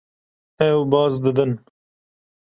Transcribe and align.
Ew 0.69 0.79
baz 0.91 1.13
didin. 1.23 1.51